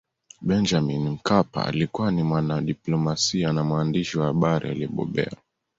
Benjamin 0.41 1.09
Mkapa 1.09 1.65
alikuwa 1.65 2.11
ni 2.11 2.23
mwanadiplomasia 2.23 3.53
na 3.53 3.63
mwandishi 3.63 4.19
wa 4.19 4.25
habari 4.27 4.69
aliyebobea 4.69 5.31